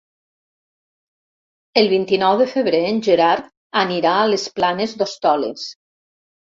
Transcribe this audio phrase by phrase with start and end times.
[1.83, 3.55] El vint-i-nou de febrer en Gerard
[3.87, 5.73] anirà a les Planes d'Hostoles.